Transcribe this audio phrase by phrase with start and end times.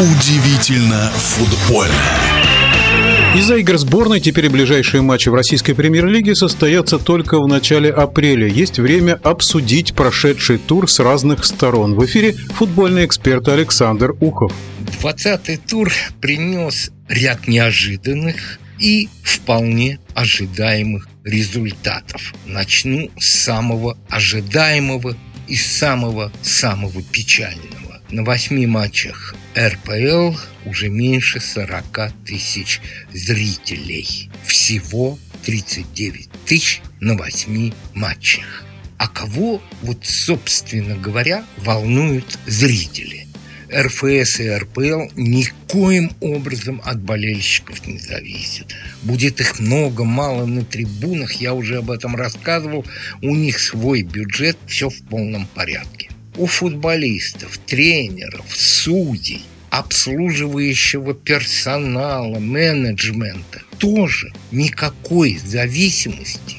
[0.00, 1.92] Удивительно футбольно.
[3.34, 8.46] Из-за игр сборной теперь ближайшие матчи в российской премьер-лиге состоятся только в начале апреля.
[8.46, 11.96] Есть время обсудить прошедший тур с разных сторон.
[11.96, 14.52] В эфире футбольный эксперт Александр Ухов.
[15.00, 22.34] Двадцатый тур принес ряд неожиданных и вполне ожидаемых результатов.
[22.46, 25.16] Начну с самого ожидаемого
[25.48, 28.00] и самого-самого печального.
[28.10, 30.36] На восьми матчах РПЛ
[30.66, 32.80] уже меньше 40 тысяч
[33.12, 34.30] зрителей.
[34.46, 38.64] Всего 39 тысяч на восьми матчах.
[38.98, 43.26] А кого, вот собственно говоря, волнуют зрители?
[43.74, 48.76] РФС и РПЛ никоим образом от болельщиков не зависят.
[49.02, 52.86] Будет их много, мало на трибунах, я уже об этом рассказывал.
[53.22, 56.07] У них свой бюджет, все в полном порядке.
[56.38, 66.58] У футболистов, тренеров, судей, обслуживающего персонала, менеджмента тоже никакой зависимости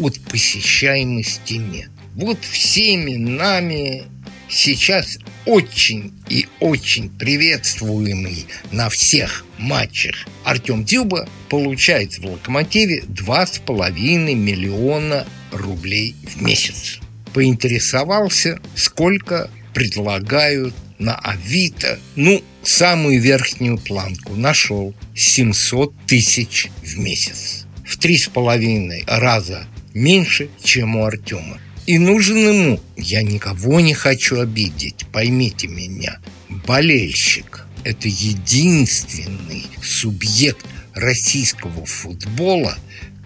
[0.00, 1.90] от посещаемости нет.
[2.16, 4.02] Вот всеми нами
[4.48, 15.24] сейчас очень и очень приветствуемый на всех матчах Артем Дюба получает в «Локомотиве» 2,5 миллиона
[15.52, 16.98] рублей в месяц.
[17.32, 21.98] Поинтересовался, сколько предлагают на Авито.
[22.16, 27.66] Ну, самую верхнюю планку нашел 700 тысяч в месяц.
[27.86, 31.58] В три с половиной раза меньше, чем у Артема.
[31.86, 41.86] И нужен ему, я никого не хочу обидеть, поймите меня, болельщик– это единственный субъект российского
[41.86, 42.76] футбола,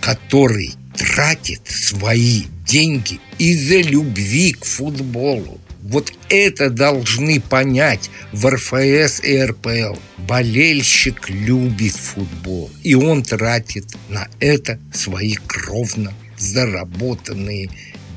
[0.00, 5.58] который тратит свои деньги из-за любви к футболу.
[5.82, 9.96] Вот это должны понять в РФС и РПЛ.
[10.18, 17.70] Болельщик любит футбол, и он тратит на это свои кровно заработанные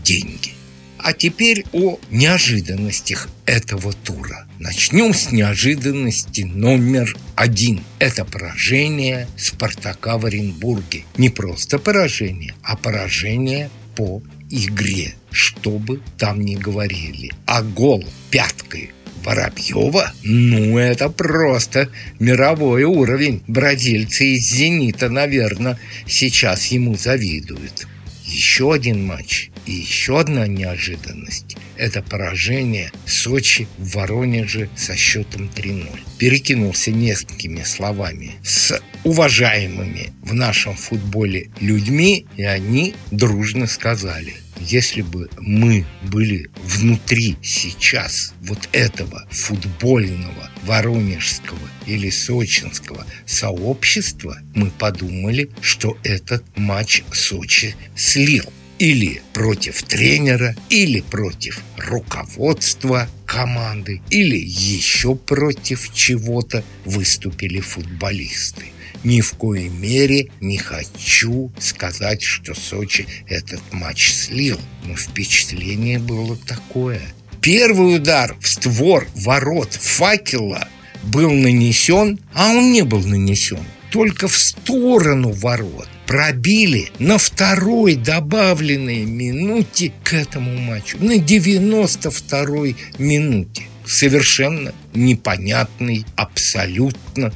[0.03, 0.51] деньги.
[0.97, 4.47] А теперь о неожиданностях этого тура.
[4.59, 7.81] Начнем с неожиданности номер один.
[7.97, 11.05] Это поражение Спартака в Оренбурге.
[11.17, 17.31] Не просто поражение, а поражение по игре, что бы там ни говорили.
[17.45, 18.91] А гол пяткой
[19.23, 20.11] Воробьева?
[20.23, 21.89] Ну, это просто
[22.19, 23.43] мировой уровень.
[23.47, 27.87] Бразильцы из «Зенита», наверное, сейчас ему завидуют.
[28.25, 35.85] Еще один матч и еще одна неожиданность– это поражение Сочи в Воронеже со счетом 3-0.
[36.17, 44.33] Перекинулся несколькими словами с уважаемыми в нашем футболе людьми, и они дружно сказали–
[44.67, 55.49] если бы мы были внутри сейчас вот этого футбольного воронежского или сочинского сообщества, мы подумали,
[55.61, 58.45] что этот матч Сочи слил
[58.79, 68.65] или против тренера, или против руководства команды, или еще против чего-то выступили футболисты.
[69.03, 76.35] Ни в коей мере не хочу сказать, что Сочи этот матч слил, но впечатление было
[76.35, 77.01] такое.
[77.41, 80.67] Первый удар в створ ворот факела
[81.03, 89.05] был нанесен, а он не был нанесен только в сторону ворот пробили на второй добавленной
[89.05, 93.63] минуте к этому матчу, на 92-й минуте.
[93.85, 97.33] Совершенно непонятный, абсолютно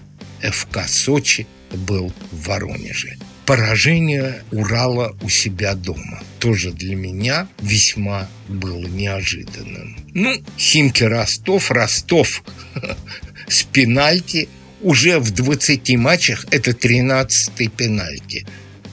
[0.52, 3.18] ФК Сочи был в Воронеже.
[3.46, 9.98] Поражение Урала у себя дома тоже для меня весьма было неожиданным.
[10.14, 12.44] Ну, Химки Ростов, Ростов
[13.48, 14.50] с пенальти
[14.82, 18.48] уже в 20 матчах это 13-й пенальти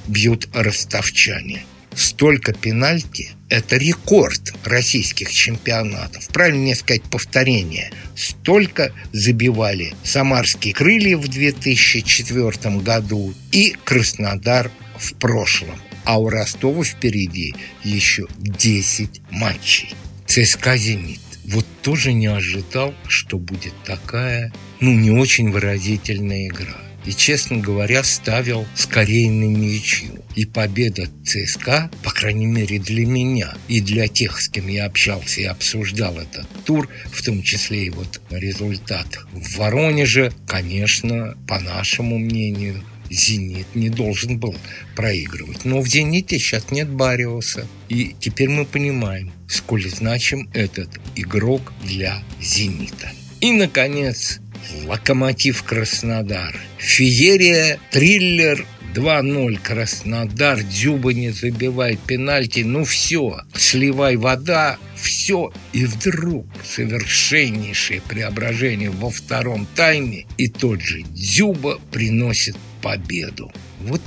[0.07, 1.65] бьют ростовчане.
[1.95, 6.27] Столько пенальти– это рекорд российских чемпионатов.
[6.29, 7.93] Правильно сказать повторение.
[8.17, 15.79] Столько забивали самарские крылья в 2004 году и Краснодар в прошлом.
[16.05, 17.55] А у Ростова впереди
[17.85, 19.95] еще 10 матчей.
[20.27, 21.21] ЦСКА «Зенит».
[21.45, 24.51] Вот тоже не ожидал, что будет такая,
[24.81, 30.22] ну, не очень выразительная игра и, честно говоря, ставил скорее на ничью.
[30.35, 35.41] И победа ЦСКА, по крайней мере для меня и для тех, с кем я общался
[35.41, 42.19] и обсуждал этот тур, в том числе и вот результат в Воронеже, конечно, по нашему
[42.19, 44.57] мнению, «Зенит» не должен был
[44.97, 45.67] проигрывать.
[45.67, 47.67] Но в «Зените» сейчас нет Бариуса.
[47.91, 53.13] И теперь мы понимаем, сколь значим этот игрок для «Зенита».
[53.41, 54.41] И, наконец,
[54.87, 56.59] Локомотив Краснодар.
[56.79, 58.65] Феерия, триллер,
[58.95, 65.53] 2-0 Краснодар, Дзюба не забивает пенальти, ну все, сливай вода, все.
[65.73, 73.51] И вдруг совершеннейшее преображение во втором тайме, и тот же Дзюба приносит победу.
[73.81, 74.03] Вот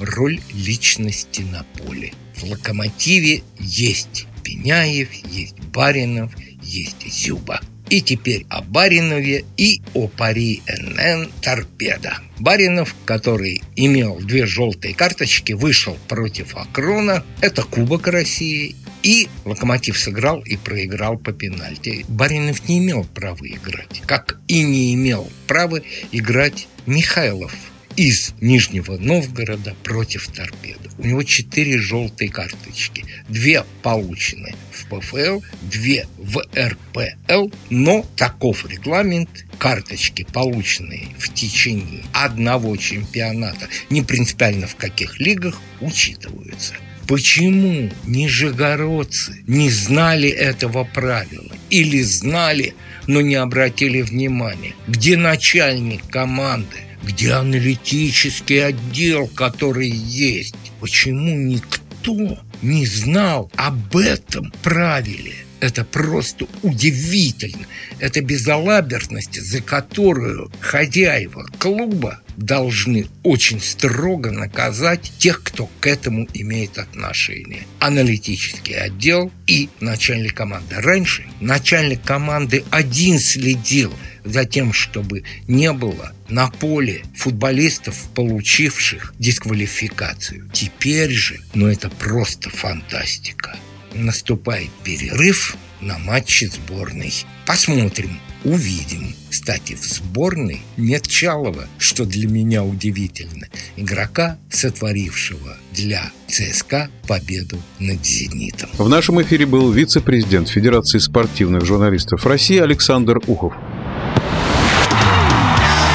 [0.00, 2.12] роль личности на поле.
[2.36, 6.32] В «Локомотиве» есть Пеняев, есть Баринов,
[6.62, 7.60] есть Зюба.
[7.94, 12.18] И теперь о Баринове и о пари НН «Торпеда».
[12.40, 17.22] Баринов, который имел две желтые карточки, вышел против Акрона.
[17.40, 18.74] Это Кубок России.
[19.04, 22.04] И Локомотив сыграл и проиграл по пенальти.
[22.08, 24.02] Баринов не имел права играть.
[24.06, 25.80] Как и не имел права
[26.10, 27.52] играть Михайлов
[27.96, 30.90] из Нижнего Новгорода против торпеды.
[30.98, 33.04] У него четыре желтые карточки.
[33.28, 42.76] Две получены в ПФЛ, две в РПЛ, но таков регламент карточки, полученные в течение одного
[42.76, 46.74] чемпионата, не принципиально в каких лигах, учитываются.
[47.06, 51.52] Почему нижегородцы не знали этого правила?
[51.68, 52.74] Или знали,
[53.06, 54.74] но не обратили внимания?
[54.88, 56.78] Где начальник команды?
[57.04, 60.56] Где аналитический отдел, который есть.
[60.80, 65.34] Почему никто не знал об этом правиле?
[65.60, 67.66] Это просто удивительно.
[67.98, 76.76] Это безалаберность, за которую хозяева клуба должны очень строго наказать тех, кто к этому имеет
[76.76, 77.62] отношение.
[77.78, 80.74] Аналитический отдел и начальник команды.
[80.76, 83.94] Раньше начальник команды один следил
[84.24, 90.48] за тем, чтобы не было на поле футболистов, получивших дисквалификацию.
[90.52, 93.56] Теперь же, ну это просто фантастика
[93.94, 97.12] наступает перерыв на матче сборной.
[97.46, 99.14] Посмотрим, увидим.
[99.30, 103.46] Кстати, в сборной нет Чалова, что для меня удивительно.
[103.76, 108.70] Игрока, сотворившего для ЦСКА победу над «Зенитом».
[108.74, 113.54] В нашем эфире был вице-президент Федерации спортивных журналистов России Александр Ухов.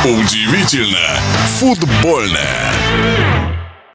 [0.09, 1.19] Удивительно
[1.59, 3.58] футбольное.